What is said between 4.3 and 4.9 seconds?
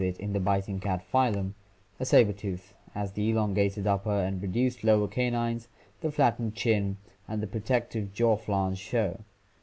reduced